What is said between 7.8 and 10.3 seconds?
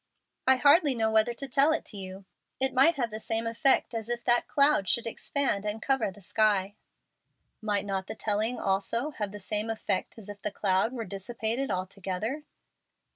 not the telling also have the same effect as